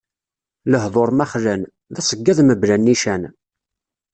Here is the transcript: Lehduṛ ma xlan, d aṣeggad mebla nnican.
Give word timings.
Lehduṛ 0.71 1.09
ma 1.17 1.25
xlan, 1.31 1.61
d 1.93 1.95
aṣeggad 2.01 2.39
mebla 2.43 2.75
nnican. 2.79 3.23